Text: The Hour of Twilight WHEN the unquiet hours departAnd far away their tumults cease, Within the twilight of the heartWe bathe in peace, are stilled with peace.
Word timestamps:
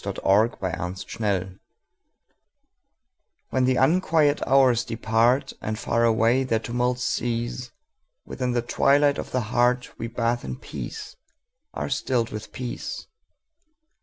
The 0.03 0.19
Hour 0.27 0.45
of 0.45 0.57
Twilight 0.57 1.49
WHEN 3.51 3.65
the 3.65 3.75
unquiet 3.75 4.41
hours 4.47 4.83
departAnd 4.83 5.77
far 5.77 6.05
away 6.05 6.43
their 6.43 6.57
tumults 6.57 7.03
cease, 7.03 7.69
Within 8.25 8.53
the 8.53 8.63
twilight 8.63 9.19
of 9.19 9.29
the 9.29 9.41
heartWe 9.53 10.11
bathe 10.15 10.43
in 10.43 10.55
peace, 10.57 11.15
are 11.75 11.87
stilled 11.91 12.31
with 12.31 12.51
peace. 12.51 13.05